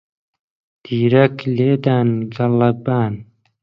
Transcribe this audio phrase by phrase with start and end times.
[0.83, 3.13] تیرەک لێدان، گڵەبان